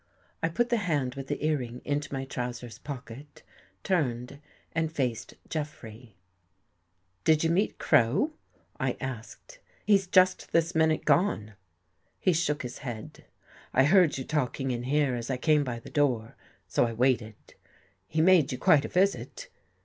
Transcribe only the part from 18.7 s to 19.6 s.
a visit.